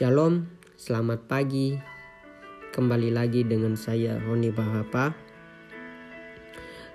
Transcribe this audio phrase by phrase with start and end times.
[0.00, 0.48] Shalom,
[0.80, 1.76] selamat pagi.
[2.72, 5.12] Kembali lagi dengan saya Roni Bahapa.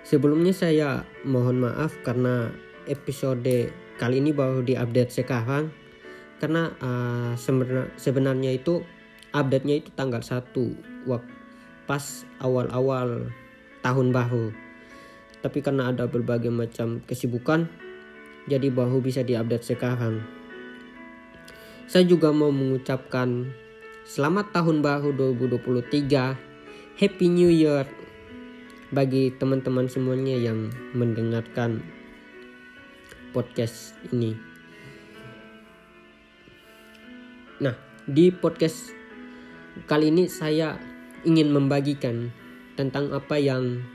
[0.02, 2.50] Sebelumnya saya mohon maaf karena
[2.90, 3.70] episode
[4.02, 5.70] kali ini baru diupdate sekarang
[6.42, 7.38] karena uh,
[7.94, 8.82] sebenarnya itu
[9.38, 10.42] update-nya itu tanggal 1
[11.06, 11.34] waktu
[11.86, 13.30] pas awal-awal
[13.86, 14.50] tahun baru.
[15.46, 17.70] Tapi karena ada berbagai macam kesibukan
[18.50, 20.45] jadi baru bisa diupdate sekarang.
[21.86, 23.54] Saya juga mau mengucapkan
[24.10, 26.98] selamat tahun baru 2023.
[26.98, 27.86] Happy New Year
[28.90, 31.86] bagi teman-teman semuanya yang mendengarkan
[33.38, 34.34] podcast ini.
[37.62, 37.78] Nah,
[38.10, 38.90] di podcast
[39.86, 40.82] kali ini saya
[41.22, 42.34] ingin membagikan
[42.74, 43.86] tentang apa yang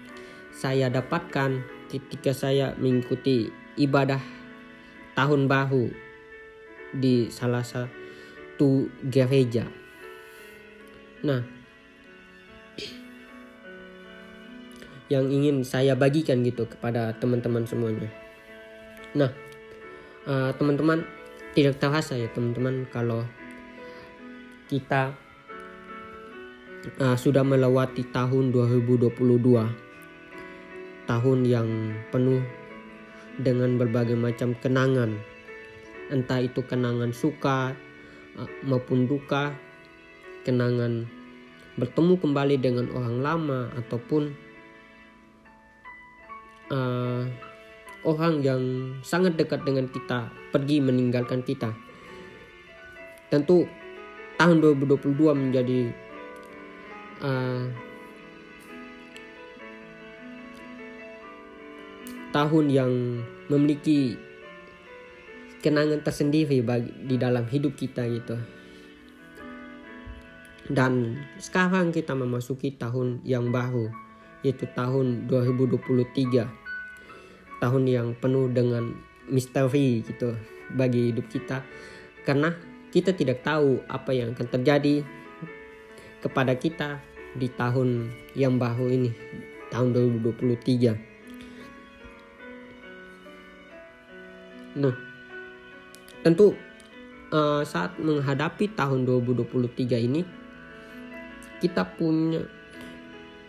[0.55, 1.59] saya dapatkan
[1.91, 4.23] ketika saya mengikuti ibadah
[5.19, 6.10] tahun baru
[6.95, 9.67] di salah satu gereja.
[11.21, 11.43] Nah,
[15.11, 18.09] yang ingin saya bagikan gitu kepada teman-teman semuanya.
[19.19, 19.31] Nah,
[20.27, 21.03] uh, teman-teman
[21.51, 23.27] tidak terasa ya teman-teman kalau
[24.71, 25.11] kita
[27.03, 29.11] uh, sudah melewati tahun 2022
[31.11, 31.67] tahun yang
[32.15, 32.39] penuh
[33.35, 35.19] dengan berbagai macam kenangan
[36.11, 37.73] entah itu kenangan suka
[38.37, 39.55] uh, maupun duka
[40.43, 41.07] kenangan
[41.79, 44.35] bertemu kembali dengan orang lama ataupun
[46.75, 47.25] uh,
[48.05, 48.63] orang yang
[49.01, 51.73] sangat dekat dengan kita pergi meninggalkan kita.
[53.31, 53.65] Tentu
[54.37, 55.81] tahun 2022 menjadi
[57.23, 57.65] uh,
[62.35, 62.93] tahun yang
[63.51, 64.30] memiliki
[65.61, 68.37] kenangan tersendiri bagi di dalam hidup kita gitu.
[70.71, 73.91] Dan sekarang kita memasuki tahun yang baru
[74.41, 78.97] yaitu tahun 2023 tahun yang penuh dengan
[79.29, 80.33] misteri gitu
[80.73, 81.61] bagi hidup kita.
[82.25, 82.57] Karena
[82.91, 85.05] kita tidak tahu apa yang akan terjadi
[86.21, 86.99] kepada kita
[87.39, 89.15] di tahun yang baru ini
[89.71, 91.09] tahun 2023
[94.71, 95.10] nah
[96.21, 96.53] tentu
[97.33, 100.21] uh, saat menghadapi tahun 2023 ini
[101.61, 102.41] kita punya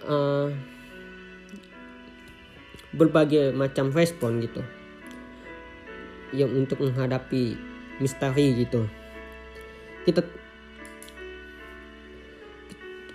[0.07, 0.51] uh,
[2.91, 4.61] berbagai macam respon gitu.
[6.31, 7.59] Yang untuk menghadapi
[7.99, 8.87] misteri gitu.
[10.07, 10.23] Kita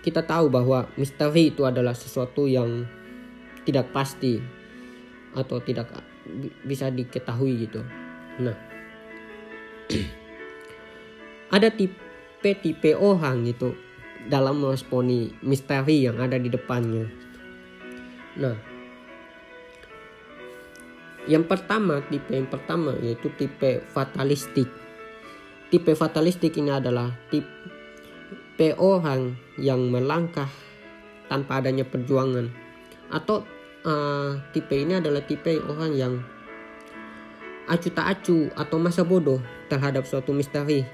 [0.05, 2.87] kita tahu bahwa misteri itu adalah sesuatu yang
[3.67, 4.39] tidak pasti
[5.35, 5.91] atau tidak
[6.65, 7.83] bisa diketahui gitu.
[8.41, 8.66] Nah
[11.57, 13.75] ada tipe-tipe orang gitu
[14.27, 17.07] dalam meresponi misteri yang ada di depannya
[18.37, 18.77] nah
[21.27, 24.71] yang pertama, tipe yang pertama yaitu tipe fatalistik.
[25.67, 30.47] Tipe fatalistik ini adalah tipe orang yang melangkah
[31.27, 32.47] tanpa adanya perjuangan.
[33.11, 33.43] Atau
[33.83, 36.15] uh, tipe ini adalah tipe orang yang
[37.67, 40.87] acu tak acu atau masa bodoh terhadap suatu misteri.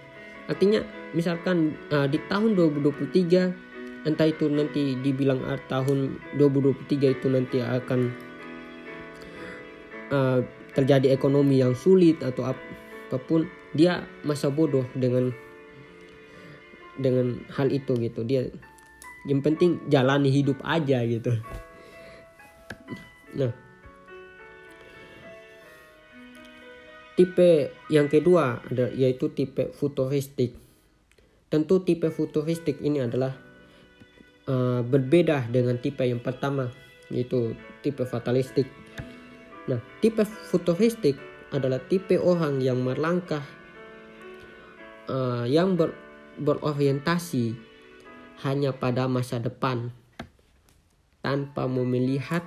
[0.51, 0.83] Artinya
[1.15, 8.01] misalkan uh, di tahun 2023 entah itu nanti dibilang uh, tahun 2023 itu nanti akan
[10.11, 10.41] uh,
[10.73, 13.45] terjadi ekonomi yang sulit atau apa pun
[13.77, 15.37] dia masa bodoh dengan
[16.97, 18.49] dengan hal itu gitu dia
[19.29, 21.37] yang penting jalani hidup aja gitu
[23.37, 23.53] nah
[27.23, 28.59] tipe yang kedua
[28.99, 30.59] yaitu tipe futuristik
[31.47, 33.39] tentu tipe futuristik ini adalah
[34.51, 36.75] uh, berbeda dengan tipe yang pertama
[37.15, 37.55] yaitu
[37.87, 38.67] tipe fatalistik
[39.71, 41.15] Nah, tipe futuristik
[41.55, 43.45] adalah tipe orang yang melangkah
[45.07, 45.95] uh, yang ber,
[46.43, 47.55] berorientasi
[48.43, 49.95] hanya pada masa depan
[51.23, 52.43] tanpa melihat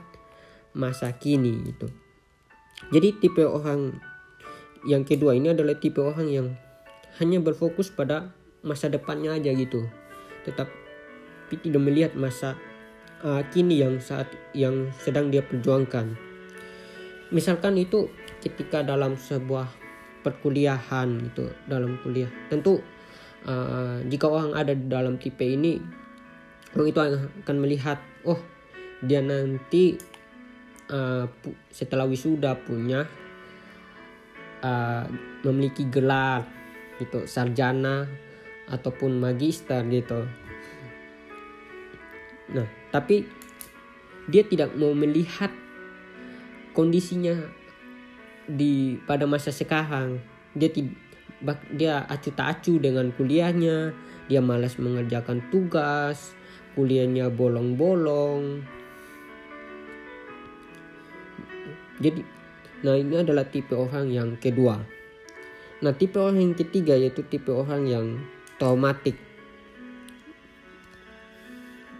[0.75, 1.87] masa kini itu.
[2.91, 3.95] Jadi tipe orang
[4.85, 6.47] yang kedua ini adalah tipe orang yang
[7.17, 8.33] hanya berfokus pada
[8.65, 9.85] masa depannya aja gitu.
[10.45, 10.69] Tetap
[11.49, 12.57] tidak melihat masa
[13.25, 16.35] uh, kini yang saat yang sedang dia perjuangkan
[17.33, 18.11] misalkan itu
[18.41, 19.69] ketika dalam sebuah
[20.21, 22.81] perkuliahan gitu dalam kuliah tentu
[23.45, 25.81] uh, jika orang ada di dalam tipe ini
[26.77, 26.99] orang itu
[27.45, 28.37] akan melihat oh
[29.01, 29.97] dia nanti
[30.89, 31.25] uh,
[31.69, 33.05] setelah wisuda punya
[34.65, 35.05] uh,
[35.45, 36.41] memiliki gelar
[36.97, 38.09] gitu sarjana
[38.65, 40.25] ataupun magister gitu.
[42.49, 43.29] Nah, tapi
[44.25, 45.53] dia tidak mau melihat
[46.73, 47.45] kondisinya
[48.49, 50.17] di pada masa sekarang.
[50.57, 50.97] Dia tidak
[51.77, 53.93] dia acu tak acu dengan kuliahnya,
[54.25, 56.33] dia malas mengerjakan tugas,
[56.73, 58.65] kuliahnya bolong-bolong.
[61.95, 62.27] Jadi,
[62.83, 64.95] nah ini adalah tipe orang yang kedua.
[65.83, 68.05] Nah, tipe orang yang ketiga yaitu tipe orang yang
[68.55, 69.19] traumatik.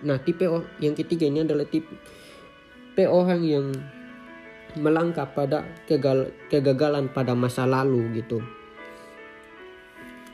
[0.06, 0.48] Nah, tipe
[0.80, 1.92] yang ketiga ini adalah tipe,
[3.04, 3.74] orang yang
[4.80, 8.40] melangkah pada kegal, kegagalan pada masa lalu gitu.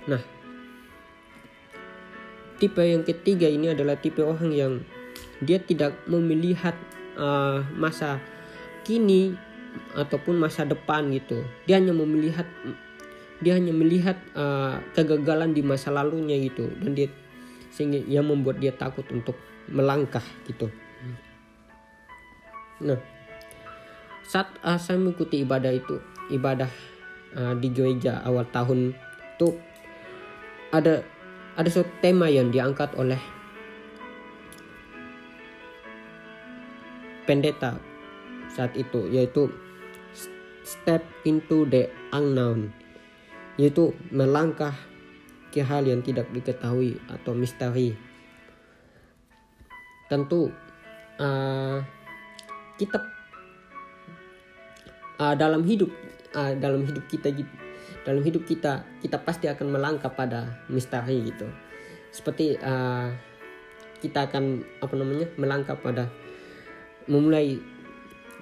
[0.06, 0.22] Nah,
[2.62, 4.74] tipe yang ketiga ini adalah tipe orang yang
[5.42, 6.78] dia tidak mau melihat
[7.18, 8.22] uh, masa
[8.86, 9.34] kini
[9.96, 11.44] ataupun masa depan gitu.
[11.68, 12.48] Dia hanya melihat
[13.42, 17.10] dia hanya melihat uh, kegagalan di masa lalunya gitu dan dia
[17.74, 19.34] sehingga yang membuat dia takut untuk
[19.72, 20.70] melangkah gitu.
[22.82, 22.98] Nah,
[24.26, 26.02] saat uh, saya mengikuti ibadah itu,
[26.34, 26.70] ibadah
[27.38, 28.94] uh, di gereja awal tahun
[29.38, 29.48] itu
[30.74, 31.06] ada
[31.56, 33.20] ada suatu tema yang diangkat oleh
[37.26, 37.91] pendeta
[38.52, 39.48] saat itu yaitu
[40.62, 42.70] step into the unknown
[43.60, 44.76] yaitu melangkah
[45.52, 47.92] ke hal yang tidak diketahui atau misteri.
[50.08, 50.48] Tentu
[51.20, 51.78] uh,
[52.80, 52.98] kita
[55.20, 55.92] uh, dalam hidup
[56.36, 57.36] uh, dalam hidup kita
[58.08, 61.48] dalam hidup kita kita pasti akan melangkah pada misteri gitu.
[62.12, 63.12] Seperti uh,
[64.00, 66.08] kita akan apa namanya melangkah pada
[67.08, 67.60] memulai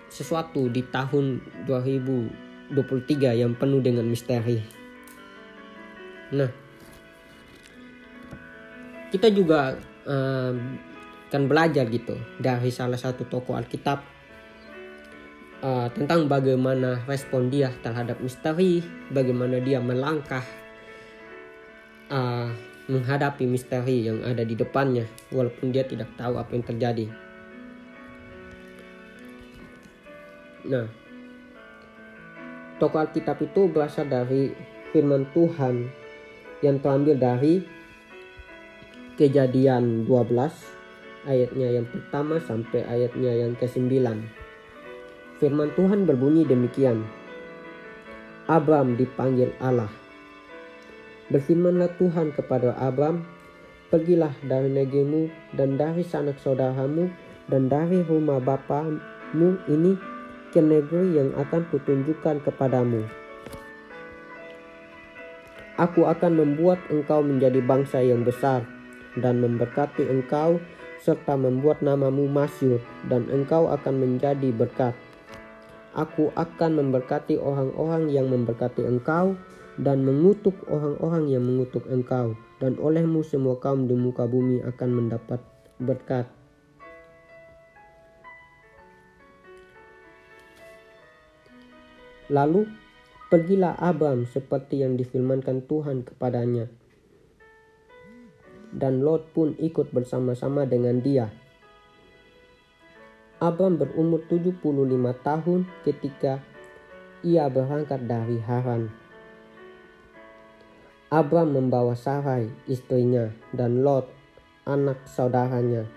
[0.09, 4.59] sesuatu di tahun 2023 yang penuh dengan misteri
[6.29, 6.49] nah
[9.09, 9.73] kita juga
[10.05, 10.53] uh,
[11.29, 14.19] kan belajar gitu dari salah satu tokoh Alkitab
[15.63, 20.43] uh, tentang bagaimana respon dia terhadap misteri, bagaimana dia melangkah
[22.09, 22.49] uh,
[22.89, 27.05] menghadapi misteri yang ada di depannya, walaupun dia tidak tahu apa yang terjadi.
[30.67, 30.87] Nah,
[32.81, 34.51] tokoh Alkitab itu berasal dari
[34.91, 35.87] firman Tuhan
[36.59, 37.63] yang terambil dari
[39.15, 40.35] kejadian 12
[41.27, 43.87] ayatnya yang pertama sampai ayatnya yang ke-9.
[45.39, 47.07] Firman Tuhan berbunyi demikian.
[48.49, 49.91] Abram dipanggil Allah.
[51.29, 53.21] Berfirmanlah Tuhan kepada Abram,
[53.89, 57.09] Pergilah dari negerimu dan dari sanak saudaramu
[57.49, 59.97] dan dari rumah bapamu ini
[60.49, 63.05] ke negeri yang akan kutunjukkan kepadamu.
[65.79, 68.67] Aku akan membuat engkau menjadi bangsa yang besar
[69.15, 70.59] dan memberkati engkau
[70.99, 74.91] serta membuat namamu masyur dan engkau akan menjadi berkat.
[75.95, 79.39] Aku akan memberkati orang-orang yang memberkati engkau
[79.79, 85.39] dan mengutuk orang-orang yang mengutuk engkau dan olehmu semua kaum di muka bumi akan mendapat
[85.79, 86.38] berkat.
[92.29, 92.69] Lalu
[93.33, 96.69] pergilah Abram seperti yang difirmankan Tuhan kepadanya.
[98.69, 101.33] Dan Lot pun ikut bersama-sama dengan dia.
[103.41, 104.61] Abram berumur 75
[105.25, 106.43] tahun ketika
[107.25, 108.93] ia berangkat dari Haran.
[111.09, 114.05] Abram membawa Sarai istrinya dan Lot
[114.69, 115.89] anak saudaranya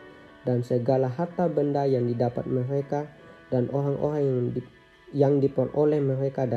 [0.49, 3.05] dan segala harta benda yang didapat mereka
[3.53, 4.49] dan orang-orang yang
[5.13, 6.49] yang diperoleh mereka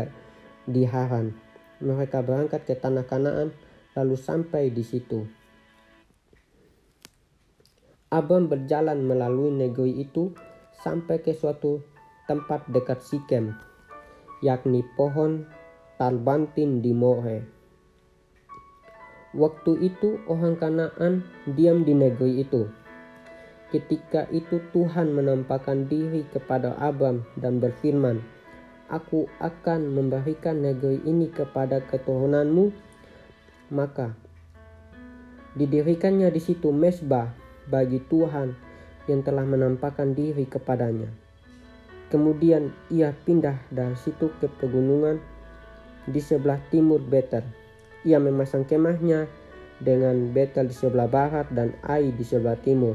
[0.66, 1.36] di Haran.
[1.84, 3.52] Mereka berangkat ke tanah Kanaan
[3.96, 5.28] lalu sampai di situ.
[8.12, 10.32] Abram berjalan melalui negeri itu
[10.84, 11.84] sampai ke suatu
[12.32, 13.52] tempat dekat Sikem,
[14.40, 15.44] yakni pohon
[16.00, 17.44] talbantin di More.
[19.36, 21.28] Waktu itu orang Kanaan
[21.60, 22.72] diam di negeri itu.
[23.74, 28.24] Ketika itu Tuhan menampakkan diri kepada Abram dan berfirman,
[28.86, 32.70] Aku akan memberikan negeri ini kepada keturunanmu.
[33.74, 34.14] Maka
[35.58, 37.34] didirikannya di situ mesbah
[37.66, 38.54] bagi Tuhan
[39.10, 41.10] yang telah menampakkan diri kepadanya.
[42.14, 45.18] Kemudian ia pindah dari situ ke pegunungan
[46.06, 47.42] di sebelah timur Betel.
[48.06, 49.26] Ia memasang kemahnya
[49.82, 52.94] dengan Betel di sebelah barat dan Ai di sebelah timur.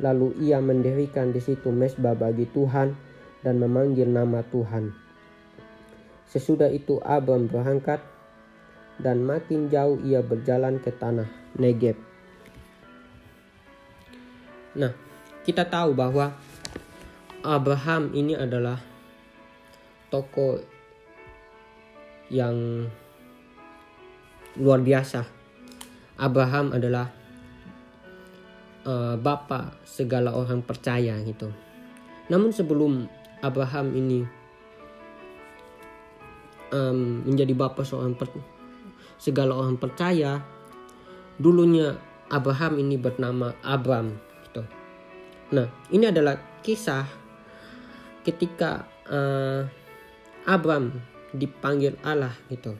[0.00, 2.96] Lalu ia mendirikan di situ mesbah bagi Tuhan
[3.44, 5.09] dan memanggil nama Tuhan.
[6.30, 7.98] Sesudah itu Abram berangkat
[9.02, 11.26] dan makin jauh ia berjalan ke tanah
[11.58, 11.98] Negev.
[14.78, 14.94] Nah,
[15.42, 16.30] kita tahu bahwa
[17.42, 18.78] Abraham ini adalah
[20.14, 20.62] tokoh
[22.30, 22.86] yang
[24.54, 25.26] luar biasa.
[26.14, 27.10] Abraham adalah
[28.86, 31.50] uh, bapak segala orang percaya gitu.
[32.30, 33.10] Namun sebelum
[33.42, 34.22] Abraham ini
[36.72, 38.30] um, menjadi bapak seorang per,
[39.20, 40.42] segala orang percaya,
[41.36, 41.98] dulunya
[42.30, 44.14] Abraham ini bernama Abram
[44.46, 44.62] gitu.
[45.50, 47.04] Nah, ini adalah kisah
[48.22, 49.66] ketika uh,
[50.46, 50.94] Abram
[51.34, 52.78] dipanggil Allah gitu.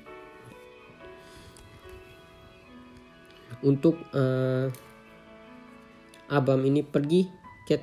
[3.61, 4.70] Untuk uh,
[6.30, 7.28] Abram ini pergi
[7.66, 7.76] ke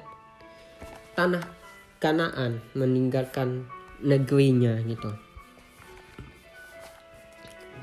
[1.13, 1.43] tanah
[1.97, 3.65] Kanaan meninggalkan
[4.05, 5.26] negerinya gitu.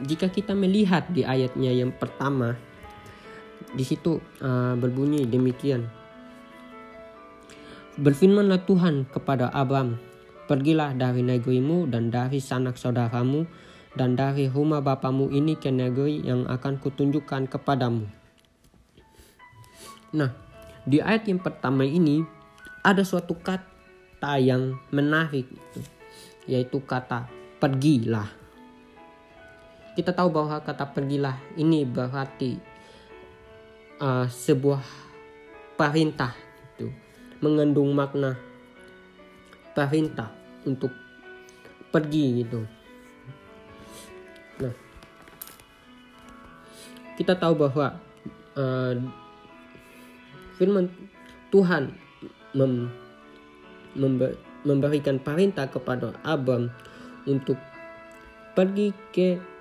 [0.04, 2.54] Jika kita melihat di ayatnya yang pertama
[3.74, 5.88] di situ uh, berbunyi demikian.
[7.94, 9.98] Berfirmanlah Tuhan kepada Abram,
[10.44, 13.48] Pergilah dari negerimu dan dari sanak saudaramu
[13.96, 18.04] dan dari rumah bapamu ini ke negeri yang akan kutunjukkan kepadamu.
[20.12, 20.36] Nah,
[20.84, 22.20] di ayat yang pertama ini
[22.84, 25.48] ada suatu kata yang menarik
[26.44, 27.24] yaitu kata
[27.56, 28.43] pergilah.
[29.94, 32.58] Kita tahu bahwa kata pergilah ini berarti
[34.02, 34.82] uh, sebuah
[35.78, 36.34] perintah
[36.74, 36.90] itu
[37.38, 38.34] mengandung makna
[39.74, 40.34] perintah
[40.66, 40.90] untuk
[41.94, 42.60] pergi gitu.
[44.58, 44.74] Nah,
[47.14, 47.94] kita tahu bahwa
[48.58, 48.94] uh,
[50.58, 50.90] firman
[51.54, 51.94] Tuhan
[52.54, 52.90] mem,
[53.94, 54.34] member,
[54.66, 56.66] memberikan perintah kepada Abram
[57.30, 57.58] untuk
[58.58, 59.53] pergi ke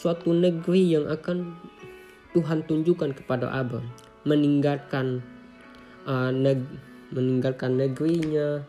[0.00, 1.52] suatu negeri yang akan
[2.32, 3.84] Tuhan tunjukkan kepada Abram
[4.24, 5.20] meninggalkan
[6.08, 6.64] uh, neg
[7.12, 8.64] meninggalkan negerinya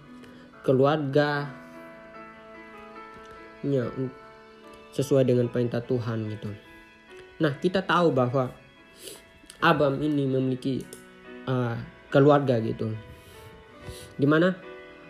[0.67, 1.47] keluarga
[3.63, 3.87] nya
[4.91, 6.51] sesuai dengan perintah Tuhan gitu.
[7.39, 8.51] Nah kita tahu bahwa
[9.63, 10.83] Abram ini memiliki
[11.47, 11.79] uh,
[12.11, 12.91] keluarga gitu
[14.19, 14.51] di mana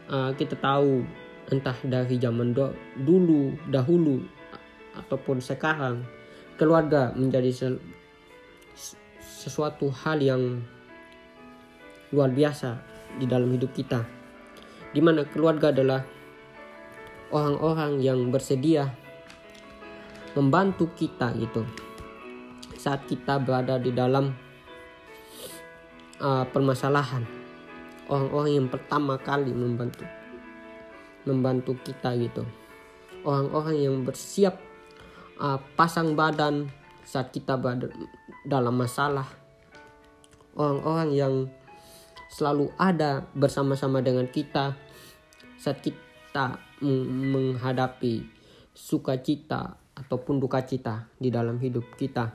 [0.06, 1.02] uh, kita tahu
[1.50, 2.54] entah dari zaman
[3.02, 4.22] dulu dahulu
[4.98, 6.04] ataupun sekarang
[6.60, 7.68] keluarga menjadi se,
[9.20, 10.62] sesuatu hal yang
[12.12, 12.78] luar biasa
[13.18, 14.04] di dalam hidup kita
[14.92, 16.04] di mana keluarga adalah
[17.32, 18.92] orang-orang yang bersedia
[20.36, 21.64] membantu kita gitu.
[22.76, 24.36] Saat kita berada di dalam
[26.20, 27.24] uh, permasalahan
[28.12, 30.04] orang-orang yang pertama kali membantu
[31.24, 32.44] membantu kita gitu.
[33.22, 34.58] Orang-orang yang bersiap
[35.42, 36.70] uh, pasang badan
[37.02, 37.58] saat kita
[38.46, 39.26] dalam masalah.
[40.54, 41.36] Orang-orang yang
[42.30, 44.78] selalu ada bersama-sama dengan kita
[45.58, 48.24] saat kita menghadapi
[48.72, 52.32] sukacita ataupun duka cita di dalam hidup kita.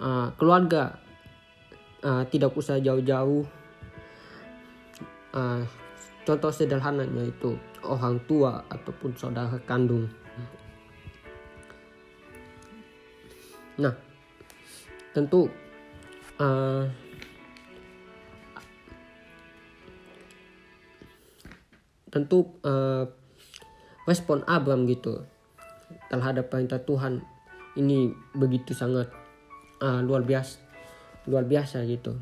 [0.00, 0.96] Uh, keluarga
[2.02, 3.44] uh, tidak usah jauh-jauh.
[5.30, 5.62] Uh,
[6.26, 7.54] contoh sederhananya itu
[7.86, 10.10] orang tua ataupun saudara kandung
[13.80, 13.96] nah
[15.16, 15.48] tentu
[16.36, 16.84] uh,
[22.12, 23.08] tentu uh,
[24.04, 25.24] respon Abram gitu
[26.12, 27.22] terhadap perintah Tuhan
[27.78, 29.08] ini begitu sangat
[29.80, 30.58] uh, luar biasa
[31.28, 32.16] luar biasa gitu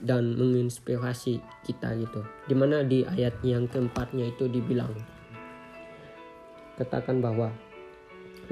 [0.00, 2.20] dan menginspirasi kita gitu.
[2.44, 4.92] Di mana di ayat yang keempatnya itu dibilang
[6.76, 7.48] katakan bahwa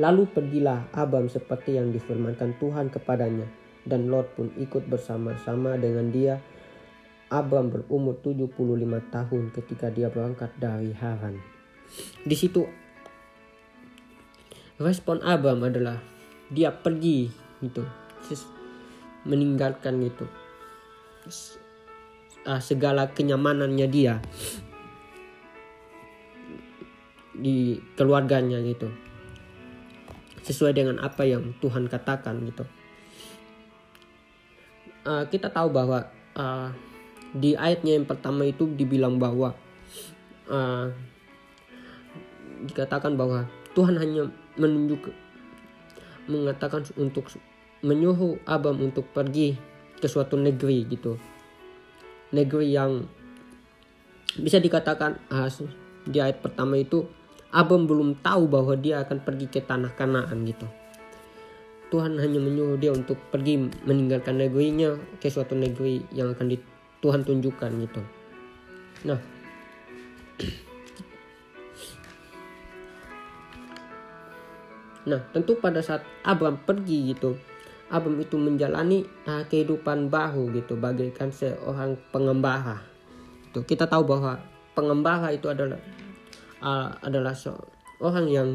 [0.01, 3.47] lalu pergilah Abam seperti yang difirmankan Tuhan kepadanya
[3.85, 6.41] dan Lot pun ikut bersama-sama dengan dia.
[7.33, 8.55] Abram berumur 75
[9.11, 11.41] tahun ketika dia berangkat dari Haran.
[12.23, 12.63] Di situ
[14.79, 15.99] respon Abram adalah
[16.53, 17.27] dia pergi
[17.65, 17.83] gitu.
[19.25, 20.29] Meninggalkan gitu
[22.61, 24.21] segala kenyamanannya dia
[27.35, 28.93] di keluarganya gitu
[30.45, 32.65] sesuai dengan apa yang Tuhan katakan gitu.
[35.05, 36.69] Uh, kita tahu bahwa uh,
[37.37, 39.57] di ayatnya yang pertama itu dibilang bahwa
[40.49, 40.89] uh,
[42.65, 45.11] dikatakan bahwa Tuhan hanya menunjuk
[46.31, 47.29] mengatakan untuk
[47.85, 49.57] menyuruh Abam untuk pergi
[50.01, 51.21] ke suatu negeri gitu.
[52.33, 53.05] Negeri yang
[54.41, 55.49] bisa dikatakan uh,
[56.09, 57.05] di ayat pertama itu
[57.55, 60.67] Abam belum tahu bahwa dia akan pergi ke tanah Kanaan gitu
[61.95, 66.59] Tuhan hanya menyuruh dia untuk pergi meninggalkan negerinya ke suatu negeri yang akan di,
[66.99, 68.03] Tuhan tunjukkan gitu.
[69.07, 69.21] Nah,
[75.05, 77.37] Nah, tentu pada saat Abram pergi gitu,
[77.93, 82.81] Abram itu menjalani uh, kehidupan baru gitu, bagaikan seorang pengembara.
[83.53, 84.41] Itu kita tahu bahwa
[84.73, 85.77] pengembara itu adalah
[86.65, 88.49] uh, adalah seorang yang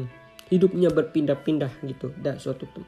[0.50, 2.10] hidupnya berpindah-pindah gitu.
[2.18, 2.82] Dari suatu tem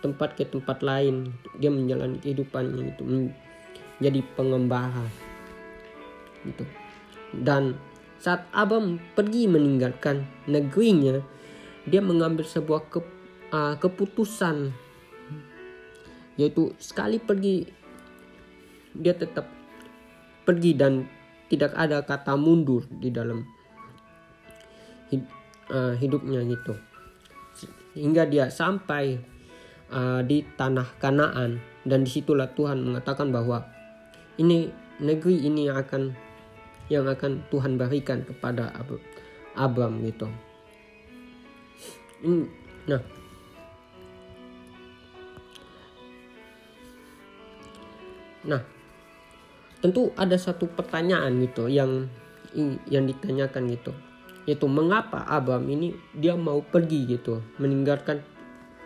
[0.00, 1.36] tempat ke tempat lain.
[1.60, 5.04] Dia menjalani kehidupannya itu menjadi pengembara
[6.48, 6.64] gitu.
[7.36, 7.76] Dan
[8.16, 11.20] saat Abram pergi meninggalkan negerinya
[11.84, 13.00] dia mengambil sebuah ke,
[13.52, 14.72] uh, keputusan.
[16.38, 17.66] Yaitu sekali pergi
[18.94, 19.46] dia tetap
[20.46, 21.06] pergi dan
[21.50, 23.44] tidak ada kata mundur di dalam
[25.08, 25.24] hid,
[25.72, 26.76] uh, hidupnya gitu.
[27.96, 29.18] Hingga dia sampai
[29.92, 31.60] uh, di tanah Kanaan.
[31.88, 33.64] Dan di situlah Tuhan mengatakan bahwa
[34.36, 34.68] ini
[35.00, 36.02] negeri ini yang akan
[36.88, 38.72] yang akan Tuhan berikan kepada
[39.56, 40.28] Abram gitu.
[42.24, 42.44] Hmm,
[42.88, 43.02] nah.
[48.48, 48.62] Nah,
[49.84, 52.08] tentu ada satu pertanyaan gitu yang
[52.88, 53.92] yang ditanyakan gitu
[54.48, 58.24] yaitu mengapa Abram ini dia mau pergi gitu meninggalkan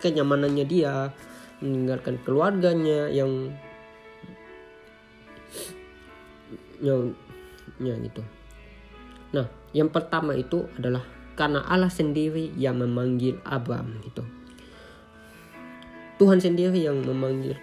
[0.03, 1.15] kenyamanannya dia
[1.63, 3.55] meninggalkan keluarganya yang
[6.83, 7.15] yang
[7.79, 8.21] ya gitu
[9.31, 14.21] nah yang pertama itu adalah karena Allah sendiri yang memanggil Abram itu.
[16.21, 17.57] Tuhan sendiri yang memanggil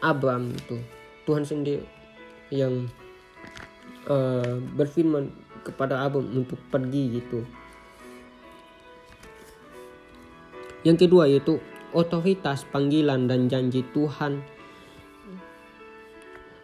[0.00, 0.80] Abram itu.
[1.28, 1.84] Tuhan sendiri
[2.48, 2.88] yang
[4.08, 5.28] uh, berfirman
[5.64, 7.40] kepada Abram untuk pergi gitu.
[10.84, 11.56] Yang kedua yaitu
[11.96, 14.44] otoritas panggilan dan janji Tuhan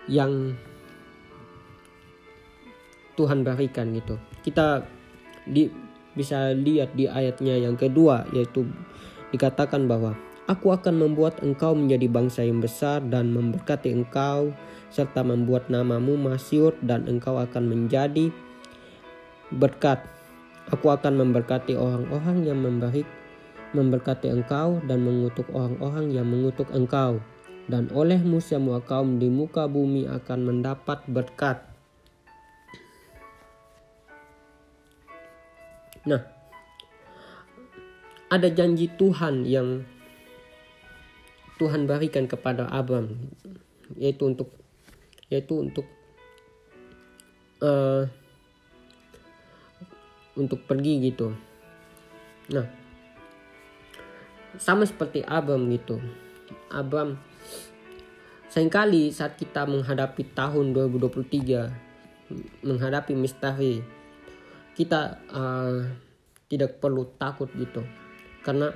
[0.06, 0.52] yang
[3.16, 4.20] Tuhan berikan gitu.
[4.44, 4.84] Kita
[5.48, 5.72] di
[6.12, 8.68] bisa lihat di ayatnya yang kedua yaitu
[9.32, 10.12] dikatakan bahwa
[10.50, 14.50] Aku akan membuat engkau menjadi bangsa yang besar dan memberkati engkau
[14.90, 18.34] serta membuat namamu masyur dan engkau akan menjadi
[19.54, 20.02] berkat.
[20.70, 23.06] Aku akan memberkati orang-orang yang membaik
[23.70, 27.22] memberkati engkau dan mengutuk orang-orang yang mengutuk engkau
[27.70, 31.62] dan olehmu semua kaum di muka bumi akan mendapat berkat.
[36.02, 36.22] Nah,
[38.30, 39.86] ada janji Tuhan yang
[41.60, 43.30] Tuhan berikan kepada Abram
[43.98, 44.54] yaitu untuk
[45.28, 45.86] yaitu untuk
[47.62, 48.08] uh,
[50.38, 51.34] untuk pergi gitu.
[52.50, 52.66] Nah,
[54.58, 56.02] sama seperti Abram gitu.
[56.70, 57.18] Abram
[58.50, 63.78] sering kali saat kita menghadapi tahun 2023 menghadapi misteri
[64.74, 65.86] kita uh,
[66.50, 67.86] tidak perlu takut gitu
[68.42, 68.74] karena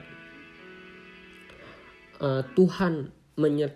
[2.23, 3.75] uh, Tuhan menyert,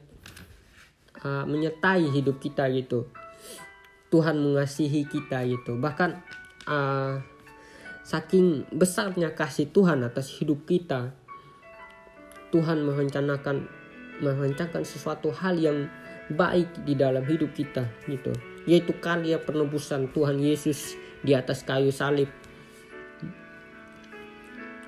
[1.27, 3.11] uh, menyertai hidup kita gitu
[4.15, 6.23] Tuhan mengasihi kita gitu bahkan
[6.71, 7.19] uh,
[8.09, 11.13] saking besarnya kasih Tuhan atas hidup kita
[12.49, 13.69] Tuhan merencanakan
[14.25, 15.93] merencanakan sesuatu hal yang
[16.33, 18.33] baik di dalam hidup kita gitu.
[18.65, 22.33] Yaitu karya penebusan Tuhan Yesus di atas kayu salib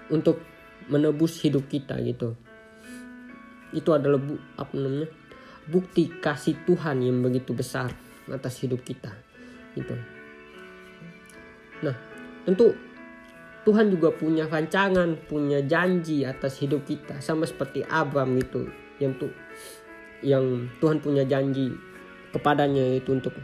[0.09, 0.41] untuk
[0.89, 2.35] menebus hidup kita gitu.
[3.71, 5.09] Itu adalah bu, apa namanya
[5.69, 7.93] bukti kasih Tuhan yang begitu besar
[8.33, 9.13] atas hidup kita
[9.77, 9.95] gitu.
[11.85, 11.95] Nah
[12.49, 12.90] tentu
[13.61, 19.33] Tuhan juga punya rancangan punya janji atas hidup kita sama seperti Abram gitu yang tuh
[20.25, 21.73] yang Tuhan punya janji
[22.33, 23.37] kepadanya itu untuk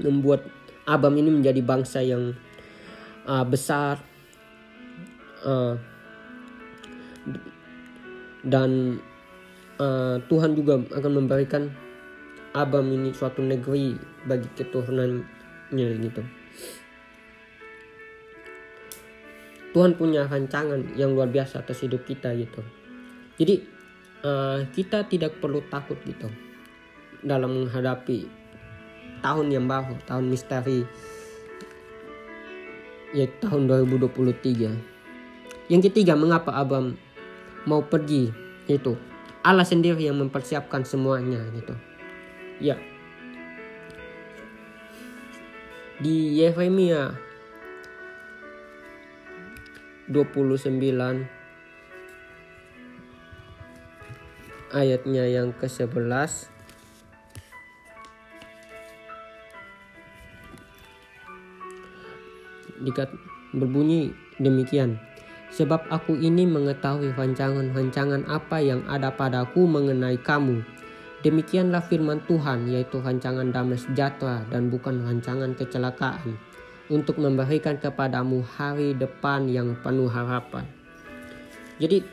[0.00, 0.44] membuat
[0.82, 2.34] Abam ini menjadi bangsa yang
[3.22, 4.02] uh, besar
[5.46, 5.78] uh,
[8.42, 8.98] dan
[9.78, 11.70] uh, Tuhan juga akan memberikan
[12.52, 13.96] Abam ini suatu negeri
[14.28, 16.22] bagi keturunannya gitu.
[19.72, 22.60] Tuhan punya rancangan yang luar biasa atas hidup kita gitu.
[23.40, 23.64] Jadi
[24.24, 26.28] uh, kita tidak perlu takut gitu
[27.24, 28.28] dalam menghadapi
[29.24, 30.84] tahun yang baru, tahun misteri
[33.16, 35.72] ya tahun 2023.
[35.72, 36.98] Yang ketiga, mengapa Abram
[37.64, 38.28] mau pergi?
[38.68, 38.98] Itu
[39.42, 41.74] Allah sendiri yang mempersiapkan semuanya gitu.
[42.62, 42.78] Ya.
[46.02, 47.14] Di Yeremia
[50.10, 50.82] 29
[54.74, 56.50] ayatnya yang ke-11
[62.82, 63.14] dikat
[63.54, 64.10] berbunyi
[64.42, 64.98] demikian.
[65.54, 70.64] Sebab aku ini mengetahui rancangan-rancangan apa yang ada padaku mengenai kamu.
[71.22, 76.34] Demikianlah firman Tuhan yaitu rancangan damai sejahtera dan bukan rancangan kecelakaan
[76.92, 80.68] untuk memberikan kepadamu hari depan yang penuh harapan.
[81.80, 82.04] Jadi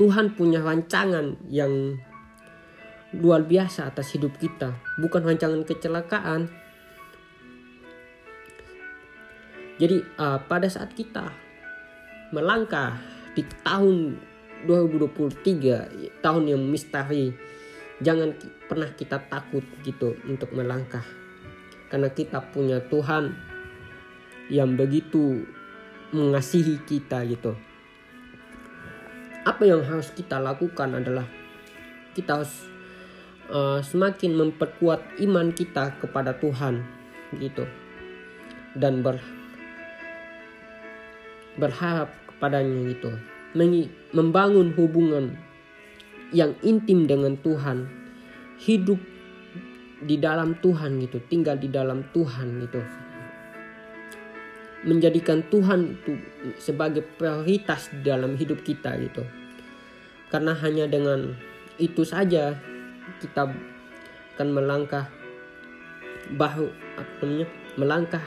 [0.00, 2.00] Tuhan punya rancangan yang
[3.20, 4.72] luar biasa atas hidup kita.
[4.96, 6.48] Bukan rancangan kecelakaan.
[9.76, 11.28] Jadi uh, pada saat kita
[12.32, 12.96] melangkah
[13.36, 14.16] di tahun
[14.64, 17.34] 2023 tahun yang misteri
[18.00, 18.32] jangan
[18.64, 21.04] pernah kita takut gitu untuk melangkah
[21.88, 23.34] karena kita punya Tuhan
[24.52, 25.44] yang begitu
[26.14, 27.56] mengasihi kita gitu.
[29.44, 31.26] Apa yang harus kita lakukan adalah
[32.16, 32.54] kita harus
[33.50, 36.80] uh, semakin memperkuat iman kita kepada Tuhan
[37.36, 37.66] gitu.
[38.74, 39.20] Dan ber
[41.60, 43.10] berharap kepadanya gitu.
[44.14, 45.38] Membangun hubungan
[46.34, 47.86] yang intim dengan Tuhan.
[48.58, 48.98] Hidup
[50.02, 52.80] di dalam Tuhan gitu tinggal di dalam Tuhan gitu.
[54.84, 56.12] Menjadikan Tuhan itu
[56.60, 59.24] sebagai prioritas dalam hidup kita gitu.
[60.28, 61.32] Karena hanya dengan
[61.80, 62.58] itu saja
[63.22, 63.48] kita
[64.34, 65.08] akan melangkah
[66.36, 68.24] bahu apa namanya melangkah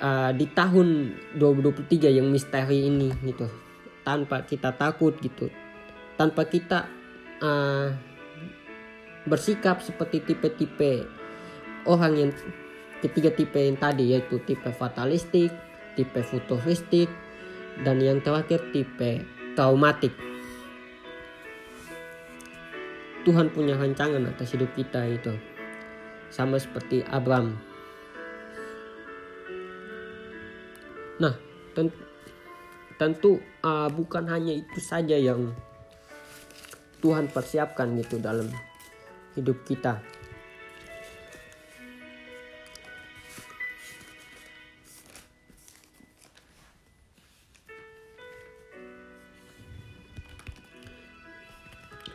[0.00, 3.50] uh, di tahun 2023 yang misteri ini gitu.
[4.02, 5.52] Tanpa kita takut gitu.
[6.16, 6.88] Tanpa kita
[7.42, 8.11] uh,
[9.26, 11.06] bersikap seperti tipe-tipe
[11.86, 12.30] orang yang
[13.02, 15.50] ketiga tipe yang tadi yaitu tipe fatalistik
[15.94, 17.10] tipe futuristik
[17.84, 20.12] dan yang terakhir tipe traumatik.
[23.22, 25.30] Tuhan punya rancangan atas hidup kita itu
[26.32, 27.54] sama seperti Abraham
[31.22, 31.38] Nah,
[31.70, 32.02] tentu,
[32.98, 33.30] tentu
[33.62, 35.54] uh, bukan hanya itu saja yang
[36.98, 38.50] Tuhan persiapkan gitu dalam
[39.36, 40.00] hidup kita.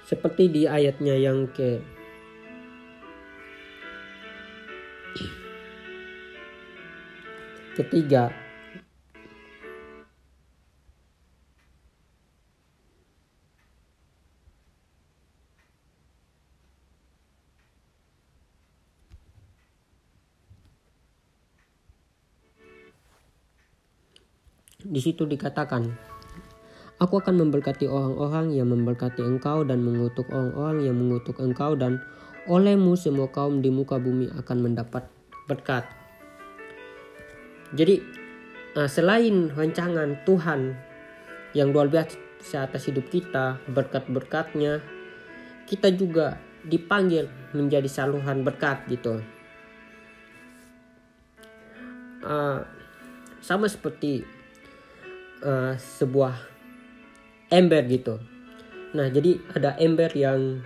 [0.08, 1.84] Seperti di ayatnya yang ke
[7.76, 8.47] ketiga
[24.88, 25.84] Di situ dikatakan,
[26.98, 32.02] Aku akan memberkati orang-orang yang memberkati engkau dan mengutuk orang-orang yang mengutuk engkau dan
[32.50, 35.06] olehmu semua kaum di muka bumi akan mendapat
[35.46, 35.86] berkat.
[37.78, 38.02] Jadi
[38.82, 40.74] eh, selain rancangan Tuhan
[41.54, 44.82] yang luar biasa atas hidup kita, berkat-berkatnya,
[45.70, 49.22] kita juga dipanggil menjadi saluran berkat gitu.
[52.28, 52.60] Uh,
[53.40, 54.26] sama seperti
[55.44, 56.36] uh, sebuah
[57.52, 58.20] ember gitu.
[58.96, 60.64] Nah, jadi ada ember yang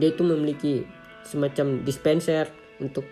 [0.00, 0.88] dia itu memiliki
[1.22, 2.48] semacam dispenser
[2.80, 3.04] untuk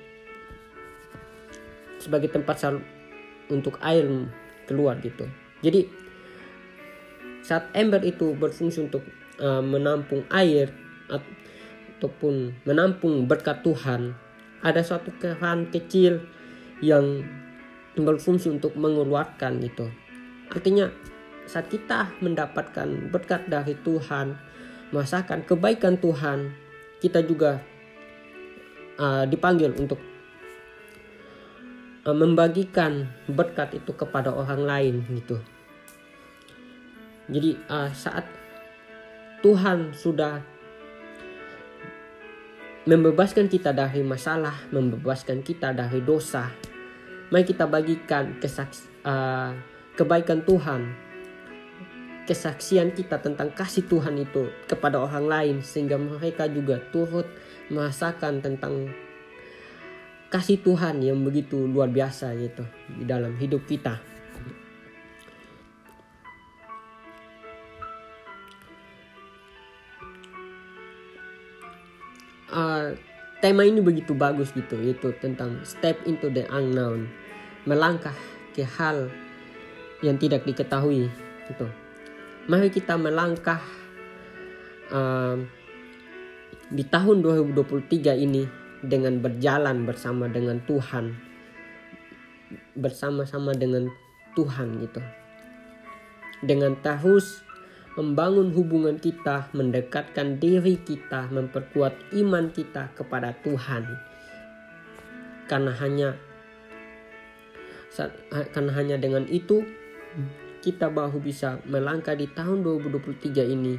[2.01, 2.81] sebagai tempat sal
[3.53, 4.09] untuk air
[4.65, 5.29] keluar gitu.
[5.61, 5.87] Jadi
[7.45, 9.05] saat ember itu berfungsi untuk
[9.43, 10.73] uh, menampung air
[11.11, 14.17] ataupun menampung berkat Tuhan,
[14.65, 16.25] ada suatu keran kecil
[16.81, 17.21] yang
[17.93, 19.93] berfungsi untuk mengeluarkan gitu
[20.51, 20.91] Artinya
[21.47, 24.35] saat kita mendapatkan berkat dari Tuhan,
[24.91, 26.55] merasakan kebaikan Tuhan,
[26.99, 27.63] kita juga
[28.99, 29.99] uh, dipanggil untuk
[32.07, 35.39] uh, membagikan berkat itu kepada orang lain gitu.
[37.31, 38.27] Jadi uh, saat
[39.41, 40.43] Tuhan sudah
[42.85, 46.51] membebaskan kita dari masalah, membebaskan kita dari dosa,
[47.31, 49.55] mari kita bagikan kesaks uh,
[50.01, 50.97] kebaikan Tuhan,
[52.25, 57.29] kesaksian kita tentang kasih Tuhan itu kepada orang lain sehingga mereka juga turut
[57.69, 58.89] merasakan tentang
[60.33, 64.01] kasih Tuhan yang begitu luar biasa gitu di dalam hidup kita.
[72.51, 72.99] Uh,
[73.39, 77.07] tema ini begitu bagus gitu yaitu tentang step into the unknown
[77.63, 78.17] melangkah
[78.59, 79.07] ke hal
[80.01, 81.09] yang tidak diketahui
[81.49, 81.67] gitu.
[82.49, 83.61] Mari kita melangkah
[84.91, 85.37] uh,
[86.71, 88.47] di tahun 2023 ini
[88.81, 91.13] dengan berjalan bersama dengan Tuhan.
[92.75, 93.93] Bersama-sama dengan
[94.35, 95.03] Tuhan gitu.
[96.41, 97.45] Dengan terus
[97.99, 103.85] membangun hubungan kita mendekatkan diri kita memperkuat iman kita kepada Tuhan.
[105.51, 106.17] Karena hanya
[108.55, 109.67] karena hanya dengan itu
[110.61, 113.75] kita baru bisa melangkah di tahun 2023 ini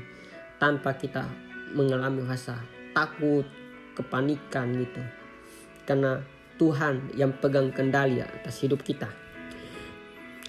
[0.57, 1.29] tanpa kita
[1.77, 2.57] mengalami rasa
[2.91, 3.45] takut,
[3.93, 5.01] kepanikan gitu.
[5.85, 6.21] Karena
[6.57, 9.09] Tuhan yang pegang kendali atas hidup kita.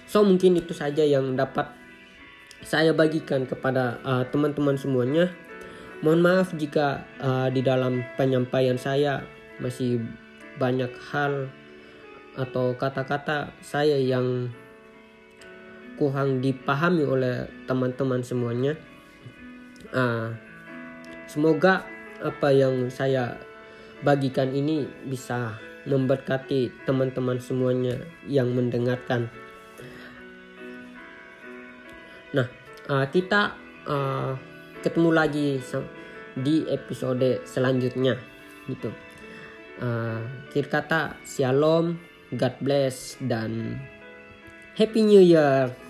[0.05, 1.73] So mungkin itu saja yang dapat
[2.61, 5.25] saya bagikan kepada uh, teman-teman uh, semuanya.
[6.05, 9.25] Mohon maaf jika uh, di dalam penyampaian saya
[9.57, 10.03] masih
[10.61, 11.49] banyak hal
[12.37, 14.53] atau kata-kata saya yang
[15.99, 18.73] kurang dipahami oleh teman-teman semuanya.
[19.93, 20.33] Uh,
[21.29, 21.85] semoga
[22.23, 23.37] apa yang saya
[24.01, 29.27] bagikan ini bisa memberkati teman-teman semuanya yang mendengarkan.
[32.33, 32.47] Nah,
[32.89, 33.53] uh, kita
[33.85, 34.33] uh,
[34.81, 35.47] ketemu lagi
[36.33, 38.17] di episode selanjutnya,
[38.65, 38.89] gitu.
[39.77, 41.99] Uh, kata shalom,
[42.33, 43.77] God bless dan
[44.73, 45.82] Happy New Year.